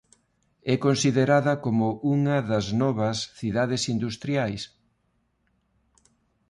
É 0.73 0.75
considerada 0.85 1.53
como 1.65 1.87
unha 2.15 2.37
das 2.51 2.65
novas 2.81 3.17
cidades 3.39 3.83
industriais. 3.95 4.61